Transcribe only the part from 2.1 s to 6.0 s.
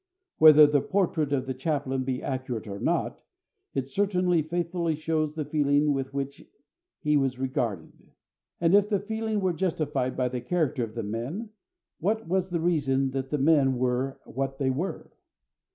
accurate or not, it certainly faithfully shows the feeling